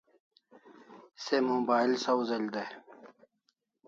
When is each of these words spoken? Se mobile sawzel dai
Se 1.23 1.35
mobile 1.49 1.95
sawzel 2.03 2.45
dai 2.53 2.71